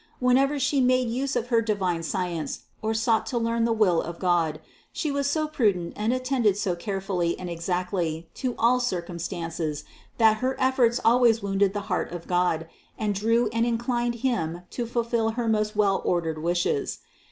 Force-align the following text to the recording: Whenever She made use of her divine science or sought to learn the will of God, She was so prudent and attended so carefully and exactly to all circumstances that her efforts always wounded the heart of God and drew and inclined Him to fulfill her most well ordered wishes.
Whenever 0.19 0.57
She 0.57 0.81
made 0.81 1.09
use 1.11 1.35
of 1.35 1.49
her 1.49 1.61
divine 1.61 2.01
science 2.01 2.61
or 2.81 2.91
sought 2.91 3.27
to 3.27 3.37
learn 3.37 3.65
the 3.65 3.71
will 3.71 4.01
of 4.01 4.17
God, 4.17 4.59
She 4.91 5.11
was 5.11 5.29
so 5.29 5.47
prudent 5.47 5.93
and 5.95 6.11
attended 6.11 6.57
so 6.57 6.75
carefully 6.75 7.37
and 7.37 7.51
exactly 7.51 8.27
to 8.33 8.55
all 8.57 8.79
circumstances 8.79 9.83
that 10.17 10.37
her 10.37 10.59
efforts 10.59 10.99
always 11.05 11.43
wounded 11.43 11.73
the 11.73 11.81
heart 11.81 12.11
of 12.11 12.25
God 12.25 12.65
and 12.97 13.13
drew 13.13 13.47
and 13.53 13.63
inclined 13.63 14.15
Him 14.25 14.63
to 14.71 14.87
fulfill 14.87 15.29
her 15.37 15.47
most 15.47 15.75
well 15.75 16.01
ordered 16.03 16.41
wishes. 16.41 16.97